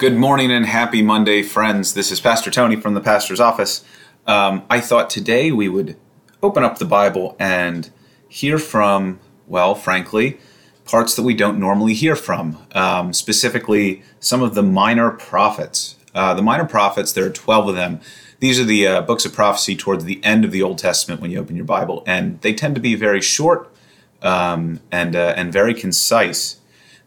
[0.00, 1.92] Good morning and happy Monday, friends.
[1.92, 3.84] This is Pastor Tony from the pastor's office.
[4.26, 5.94] Um, I thought today we would
[6.42, 7.90] open up the Bible and
[8.26, 10.40] hear from, well, frankly,
[10.86, 15.96] parts that we don't normally hear from, um, specifically some of the minor prophets.
[16.14, 18.00] Uh, the minor prophets, there are 12 of them.
[18.38, 21.30] These are the uh, books of prophecy towards the end of the Old Testament when
[21.30, 23.70] you open your Bible, and they tend to be very short
[24.22, 26.58] um, and, uh, and very concise.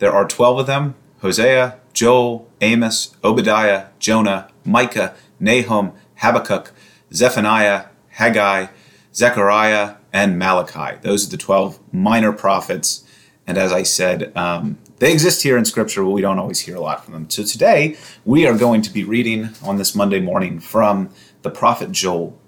[0.00, 6.72] There are 12 of them Hosea, Joel, Amos, Obadiah, Jonah, Micah, Nahum, Habakkuk,
[7.12, 8.66] Zephaniah, Haggai,
[9.14, 10.98] Zechariah, and Malachi.
[11.02, 13.04] Those are the 12 minor prophets.
[13.46, 16.76] And as I said, um, they exist here in Scripture, but we don't always hear
[16.76, 17.30] a lot from them.
[17.30, 21.10] So today, we are going to be reading on this Monday morning from
[21.42, 22.38] the prophet Joel.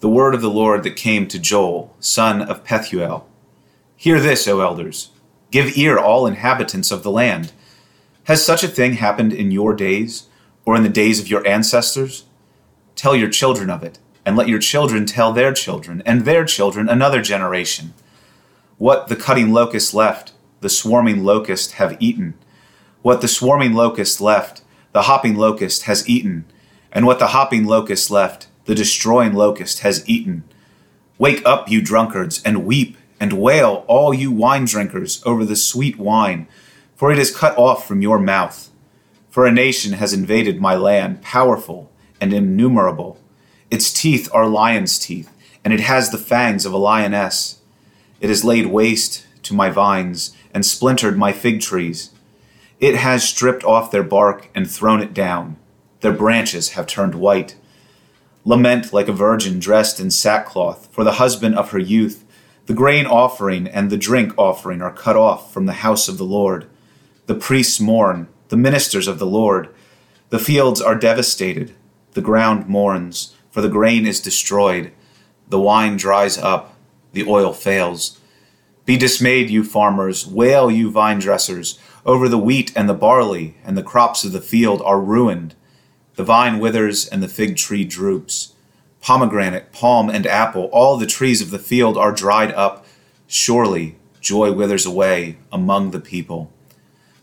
[0.00, 3.24] The word of the Lord that came to Joel, son of Pethuel.
[3.96, 5.10] Hear this, O elders.
[5.50, 7.52] Give ear, all inhabitants of the land.
[8.24, 10.26] Has such a thing happened in your days,
[10.64, 12.24] or in the days of your ancestors?
[12.94, 16.88] Tell your children of it, and let your children tell their children, and their children
[16.88, 17.94] another generation.
[18.78, 22.34] What the cutting locust left, the swarming locust have eaten.
[23.02, 24.62] What the swarming locust left,
[24.92, 26.44] the hopping locust has eaten.
[26.92, 30.44] And what the hopping locust left, the destroying locust has eaten.
[31.18, 35.98] Wake up, you drunkards, and weep and wail, all you wine drinkers, over the sweet
[35.98, 36.48] wine,
[36.96, 38.70] for it is cut off from your mouth.
[39.28, 43.20] For a nation has invaded my land, powerful and innumerable.
[43.70, 45.30] Its teeth are lion's teeth,
[45.64, 47.60] and it has the fangs of a lioness.
[48.20, 52.10] It has laid waste to my vines and splintered my fig trees.
[52.80, 55.56] It has stripped off their bark and thrown it down.
[56.00, 57.56] Their branches have turned white.
[58.44, 62.24] Lament like a virgin dressed in sackcloth for the husband of her youth
[62.70, 66.24] the grain offering and the drink offering are cut off from the house of the
[66.24, 66.68] Lord.
[67.26, 69.74] The priests mourn, the ministers of the Lord.
[70.28, 71.74] The fields are devastated,
[72.12, 74.92] the ground mourns, for the grain is destroyed.
[75.48, 76.76] The wine dries up,
[77.12, 78.20] the oil fails.
[78.84, 83.76] Be dismayed, you farmers, wail, you vine dressers, over the wheat and the barley, and
[83.76, 85.56] the crops of the field are ruined.
[86.14, 88.54] The vine withers and the fig tree droops
[89.00, 92.84] pomegranate, palm, and apple, all the trees of the field are dried up.
[93.26, 96.52] Surely joy withers away among the people.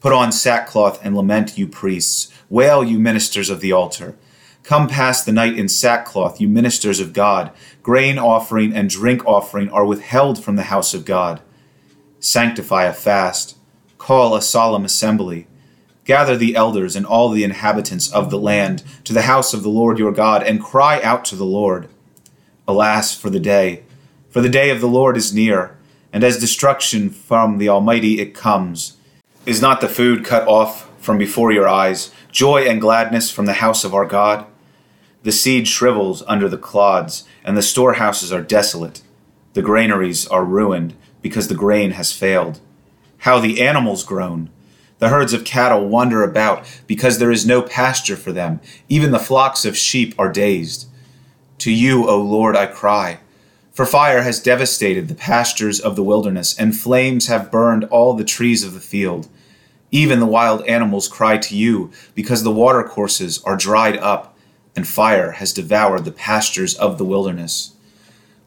[0.00, 2.32] Put on sackcloth and lament, you priests.
[2.48, 4.16] Wail, you ministers of the altar.
[4.62, 7.50] Come pass the night in sackcloth, you ministers of God.
[7.82, 11.42] Grain offering and drink offering are withheld from the house of God.
[12.20, 13.56] Sanctify a fast.
[13.98, 15.46] Call a solemn assembly
[16.04, 19.70] Gather the elders and all the inhabitants of the land to the house of the
[19.70, 21.88] Lord your God, and cry out to the Lord.
[22.68, 23.84] Alas for the day!
[24.28, 25.76] For the day of the Lord is near,
[26.12, 28.96] and as destruction from the Almighty it comes.
[29.46, 33.54] Is not the food cut off from before your eyes, joy and gladness from the
[33.54, 34.46] house of our God?
[35.22, 39.00] The seed shrivels under the clods, and the storehouses are desolate.
[39.54, 42.60] The granaries are ruined, because the grain has failed.
[43.18, 44.50] How the animals groan!
[44.98, 48.60] The herds of cattle wander about because there is no pasture for them.
[48.88, 50.88] Even the flocks of sheep are dazed.
[51.58, 53.18] To you, O Lord, I cry.
[53.72, 58.24] For fire has devastated the pastures of the wilderness, and flames have burned all the
[58.24, 59.28] trees of the field.
[59.90, 64.36] Even the wild animals cry to you, because the watercourses are dried up,
[64.76, 67.74] and fire has devoured the pastures of the wilderness.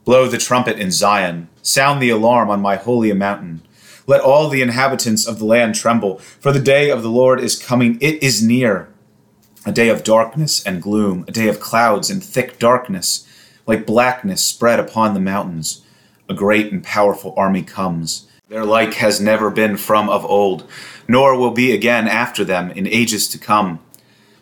[0.05, 3.61] Blow the trumpet in Zion, sound the alarm on my holy mountain.
[4.09, 7.62] Let all the inhabitants of the land tremble, for the day of the Lord is
[7.62, 7.97] coming.
[8.00, 8.88] It is near.
[9.66, 13.28] A day of darkness and gloom, a day of clouds and thick darkness,
[13.66, 15.81] like blackness spread upon the mountains.
[16.29, 18.28] A great and powerful army comes.
[18.47, 20.69] Their like has never been from of old,
[21.09, 23.81] nor will be again after them in ages to come.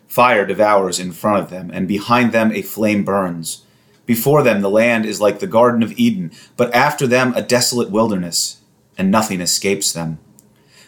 [0.08, 3.64] Fire devours in front of them, and behind them a flame burns.
[4.06, 7.90] Before them the land is like the Garden of Eden, but after them a desolate
[7.90, 8.62] wilderness
[8.98, 10.20] and nothing escapes them.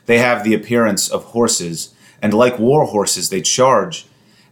[0.06, 4.06] They have the appearance of horses, and like war horses they charge.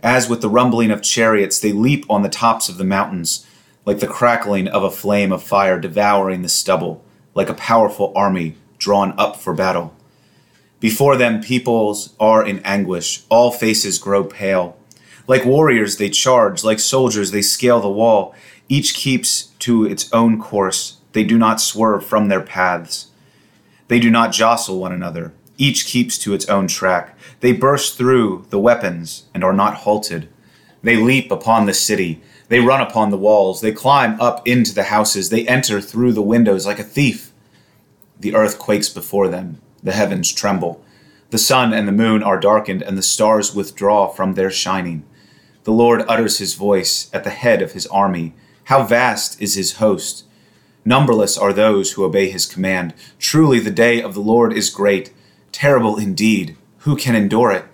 [0.04, 3.46] As with the rumbling of chariots, they leap on the tops of the mountains,
[3.86, 7.04] like the crackling of a flame of fire devouring the stubble,
[7.34, 9.96] like a powerful army drawn up for battle.
[10.80, 14.78] Before them, peoples are in anguish, all faces grow pale.
[15.28, 18.36] Like warriors, they charge, like soldiers, they scale the wall.
[18.70, 23.08] Each keeps to its own course, they do not swerve from their paths.
[23.88, 25.34] They do not jostle one another.
[25.58, 27.18] Each keeps to its own track.
[27.40, 30.30] They burst through the weapons and are not halted.
[30.84, 32.22] They leap upon the city.
[32.50, 33.62] They run upon the walls.
[33.62, 35.30] They climb up into the houses.
[35.30, 37.32] They enter through the windows like a thief.
[38.20, 39.62] The earth quakes before them.
[39.82, 40.84] The heavens tremble.
[41.32, 45.04] The sun and the moon are darkened, and the stars withdraw from their shining.
[45.64, 48.34] The Lord utters his voice at the head of his army.
[48.66, 50.26] How vast is his host!
[50.86, 52.94] Numberless are those who obey his command.
[53.18, 55.12] Truly, the day of the Lord is great,
[55.52, 56.56] terrible indeed.
[56.80, 57.66] Who can endure it?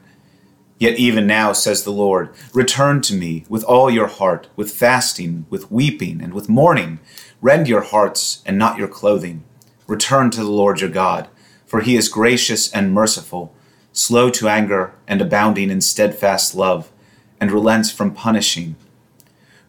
[0.79, 5.45] Yet even now, says the Lord, return to me with all your heart, with fasting,
[5.49, 6.99] with weeping, and with mourning.
[7.41, 9.43] Rend your hearts and not your clothing.
[9.87, 11.27] Return to the Lord your God,
[11.65, 13.53] for he is gracious and merciful,
[13.91, 16.89] slow to anger and abounding in steadfast love,
[17.39, 18.75] and relents from punishing.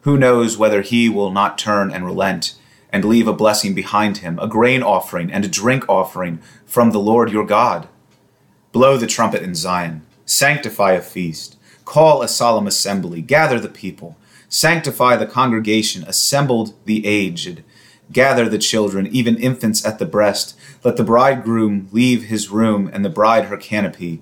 [0.02, 2.54] Who knows whether he will not turn and relent?
[2.92, 7.00] And leave a blessing behind him, a grain offering and a drink offering from the
[7.00, 7.88] Lord your God.
[8.70, 14.16] Blow the trumpet in Zion, sanctify a feast, call a solemn assembly, gather the people,
[14.48, 17.64] sanctify the congregation, assembled the aged,
[18.12, 20.54] gather the children, even infants at the breast.
[20.84, 24.20] Let the bridegroom leave his room and the bride her canopy.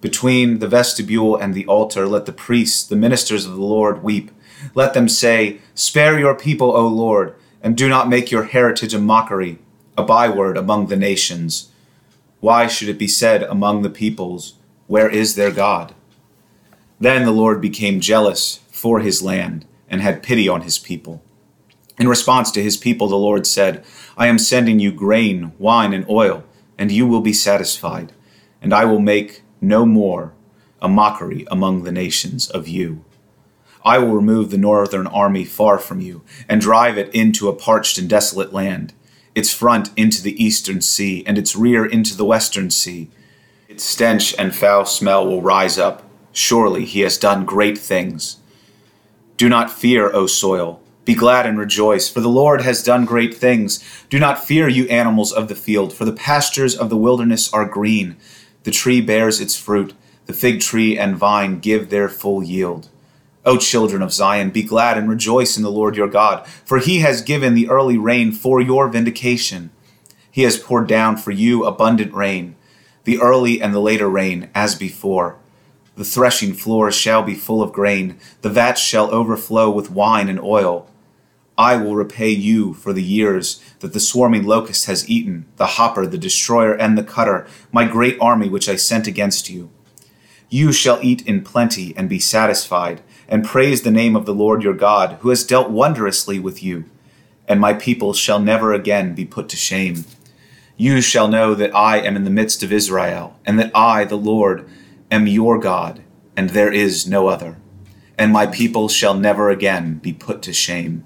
[0.00, 4.30] Between the vestibule and the altar, let the priests, the ministers of the Lord, weep.
[4.74, 8.98] Let them say, Spare your people, O Lord and do not make your heritage a
[8.98, 9.58] mockery,
[9.96, 11.70] a byword among the nations.
[12.40, 14.54] Why should it be said among the peoples,
[14.88, 15.94] Where is their God?
[16.98, 21.22] Then the Lord became jealous for his land and had pity on his people.
[21.98, 23.84] In response to his people, the Lord said,
[24.16, 26.44] I am sending you grain, wine, and oil,
[26.78, 28.12] and you will be satisfied,
[28.60, 30.32] and I will make no more
[30.80, 33.04] a mockery among the nations of you.
[33.84, 37.98] I will remove the northern army far from you, and drive it into a parched
[37.98, 38.92] and desolate land,
[39.34, 43.10] its front into the eastern sea, and its rear into the western sea.
[43.68, 46.02] Its stench and foul smell will rise up.
[46.32, 48.36] Surely he has done great things.
[49.36, 50.80] Do not fear, O soil.
[51.04, 53.82] Be glad and rejoice, for the Lord has done great things.
[54.08, 57.64] Do not fear, you animals of the field, for the pastures of the wilderness are
[57.64, 58.16] green.
[58.62, 59.94] The tree bears its fruit,
[60.26, 62.88] the fig tree and vine give their full yield.
[63.44, 67.00] O children of Zion, be glad and rejoice in the Lord your God, for he
[67.00, 69.70] has given the early rain for your vindication.
[70.30, 72.54] He has poured down for you abundant rain,
[73.04, 75.38] the early and the later rain, as before.
[75.96, 80.40] The threshing floors shall be full of grain, the vats shall overflow with wine and
[80.40, 80.88] oil.
[81.58, 86.06] I will repay you for the years that the swarming locust has eaten, the hopper,
[86.06, 89.70] the destroyer, and the cutter, my great army which I sent against you.
[90.48, 94.62] You shall eat in plenty and be satisfied and praise the name of the Lord
[94.62, 96.84] your God, who has dealt wondrously with you,
[97.48, 100.04] and my people shall never again be put to shame.
[100.76, 104.16] You shall know that I am in the midst of Israel, and that I, the
[104.16, 104.68] Lord,
[105.10, 106.02] am your God,
[106.36, 107.58] and there is no other.
[108.18, 111.04] And my people shall never again be put to shame.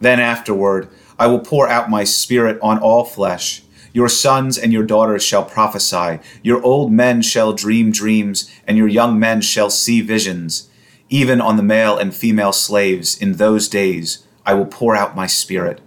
[0.00, 0.88] Then afterward,
[1.18, 3.62] I will pour out my spirit on all flesh.
[3.92, 8.88] Your sons and your daughters shall prophesy, your old men shall dream dreams, and your
[8.88, 10.68] young men shall see visions
[11.08, 15.26] even on the male and female slaves in those days I will pour out my
[15.26, 15.80] spirit.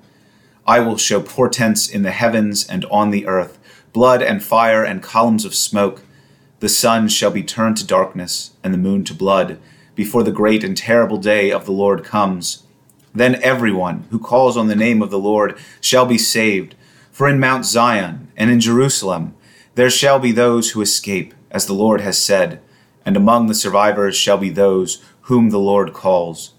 [0.68, 3.58] I will show portents in the heavens and on the earth,
[3.94, 6.04] blood and fire and columns of smoke.
[6.60, 9.58] The sun shall be turned to darkness and the moon to blood
[9.96, 12.64] before the great and terrible day of the Lord comes.
[13.14, 16.76] Then everyone who calls on the name of the Lord shall be saved.
[17.12, 19.36] For in Mount Zion and in Jerusalem
[19.76, 22.62] there shall be those who escape, as the Lord has said
[23.10, 26.54] and among the survivors shall be those whom the Lord calls.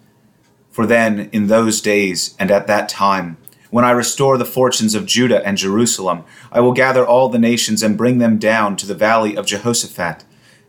[0.69, 3.37] For then, in those days and at that time,
[3.71, 7.85] when I restore the fortunes of Judah and Jerusalem, I will gather all the nations
[7.85, 10.25] and bring them down to the valley of Jehoshaphat,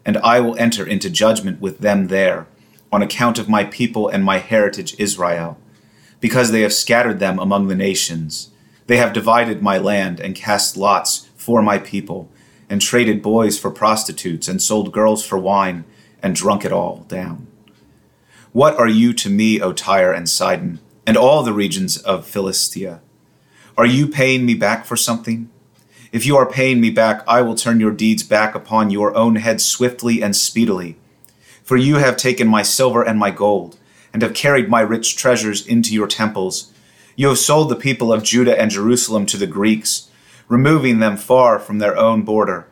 [0.05, 2.45] and I will enter into judgment with them there,
[2.91, 5.57] on account of my people and my heritage Israel,
[6.19, 8.51] because they have scattered them among the nations.
[8.85, 12.29] They have divided my land and cast lots for my people
[12.71, 15.83] and traded boys for prostitutes, and sold girls for wine,
[16.23, 17.45] and drunk it all down.
[18.53, 23.01] What are you to me, O Tyre and Sidon, and all the regions of Philistia?
[23.77, 25.49] Are you paying me back for something?
[26.13, 29.35] If you are paying me back, I will turn your deeds back upon your own
[29.35, 30.97] head swiftly and speedily.
[31.63, 33.79] For you have taken my silver and my gold,
[34.13, 36.71] and have carried my rich treasures into your temples.
[37.17, 40.07] You have sold the people of Judah and Jerusalem to the Greeks
[40.51, 42.67] removing them far from their own border.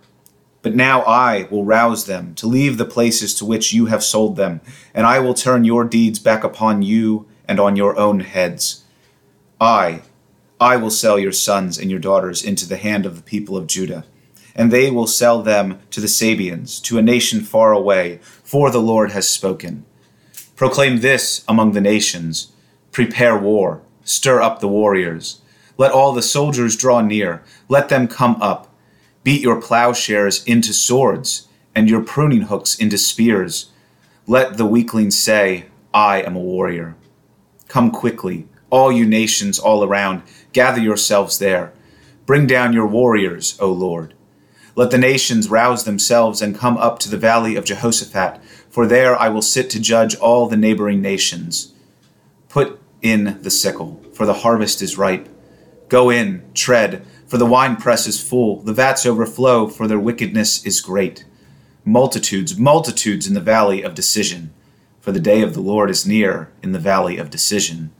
[0.61, 4.35] But now I will rouse them to leave the places to which you have sold
[4.35, 4.59] them,
[4.93, 8.83] and I will turn your deeds back upon you and on your own heads.
[9.61, 10.01] I,
[10.59, 13.67] I will sell your sons and your daughters into the hand of the people of
[13.67, 14.03] Judah,
[14.53, 18.81] and they will sell them to the Sabeans, to a nation far away, for the
[18.81, 19.85] Lord has spoken.
[20.57, 22.51] Proclaim this among the nations
[22.91, 25.39] Prepare war, stir up the warriors.
[25.79, 27.41] Let all the soldiers draw near.
[27.69, 28.67] Let them come up.
[29.23, 33.71] Beat your plowshares into swords, and your pruning hooks into spears.
[34.27, 36.95] Let the weakling say, I am a warrior.
[37.69, 41.71] Come quickly, all you nations all around, gather yourselves there.
[42.25, 44.13] Bring down your warriors, O Lord.
[44.75, 49.17] Let the nations rouse themselves and come up to the valley of Jehoshaphat, for there
[49.17, 51.73] I will sit to judge all the neighboring nations.
[52.49, 55.29] Put in the sickle, for the harvest is ripe.
[55.89, 60.81] Go in, tread, for the winepress is full, the vats overflow, for their wickedness is
[60.81, 61.25] great.
[61.83, 64.53] Multitudes, multitudes in the valley of decision,
[65.01, 67.91] for the day of the Lord is near in the valley of decision.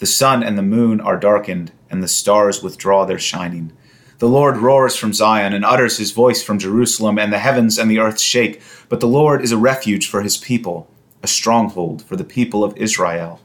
[0.00, 3.72] The sun and the moon are darkened, and the stars withdraw their shining.
[4.18, 7.88] The Lord roars from Zion and utters his voice from Jerusalem, and the heavens and
[7.88, 8.60] the earth shake.
[8.88, 10.88] But the Lord is a refuge for his people,
[11.22, 13.40] a stronghold for the people of Israel.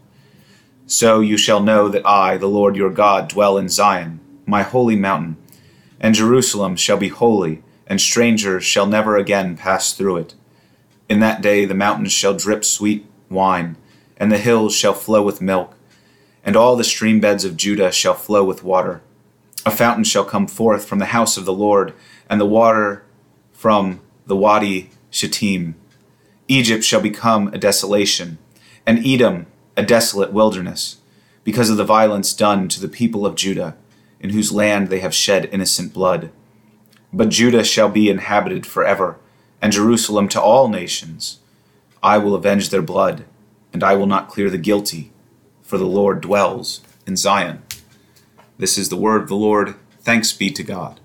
[0.89, 4.95] So you shall know that I, the Lord your God, dwell in Zion, my holy
[4.95, 5.35] mountain,
[5.99, 10.33] and Jerusalem shall be holy, and strangers shall never again pass through it.
[11.09, 13.75] In that day the mountains shall drip sweet wine,
[14.15, 15.75] and the hills shall flow with milk,
[16.45, 19.01] and all the stream beds of Judah shall flow with water.
[19.65, 21.93] A fountain shall come forth from the house of the Lord,
[22.29, 23.03] and the water
[23.51, 25.75] from the Wadi Shittim.
[26.47, 28.37] Egypt shall become a desolation,
[28.85, 29.47] and Edom
[29.77, 30.97] a desolate wilderness,
[31.43, 33.77] because of the violence done to the people of Judah,
[34.19, 36.31] in whose land they have shed innocent blood.
[37.13, 39.17] But Judah shall be inhabited forever,
[39.61, 41.39] and Jerusalem to all nations.
[42.01, 43.25] I will avenge their blood,
[43.71, 45.11] and I will not clear the guilty,
[45.61, 47.61] for the Lord dwells in Zion.
[48.57, 49.75] This is the word of the Lord.
[50.01, 50.99] Thanks be to God.